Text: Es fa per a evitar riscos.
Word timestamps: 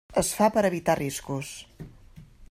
Es 0.19 0.29
fa 0.37 0.45
per 0.55 0.63
a 0.63 0.69
evitar 0.69 0.95
riscos. 0.99 1.51